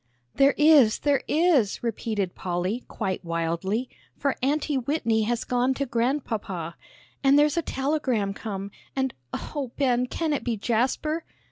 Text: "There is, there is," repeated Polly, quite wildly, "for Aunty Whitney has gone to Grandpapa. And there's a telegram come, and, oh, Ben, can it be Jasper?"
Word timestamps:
"There 0.33 0.55
is, 0.57 0.97
there 0.97 1.21
is," 1.27 1.83
repeated 1.83 2.33
Polly, 2.33 2.83
quite 2.87 3.23
wildly, 3.23 3.87
"for 4.17 4.35
Aunty 4.41 4.75
Whitney 4.75 5.21
has 5.25 5.43
gone 5.43 5.75
to 5.75 5.85
Grandpapa. 5.85 6.75
And 7.23 7.37
there's 7.37 7.55
a 7.55 7.61
telegram 7.61 8.33
come, 8.33 8.71
and, 8.95 9.13
oh, 9.31 9.71
Ben, 9.77 10.07
can 10.07 10.33
it 10.33 10.43
be 10.43 10.57
Jasper?" 10.57 11.23